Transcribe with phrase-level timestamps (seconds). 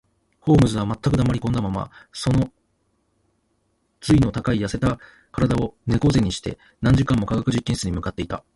[0.39, 2.51] ホームズは全く黙りこんだまま、その
[4.01, 4.97] 脊の高い痩せた
[5.37, 8.43] 身体を猫脊にして、何時間も化学実験室に向っていた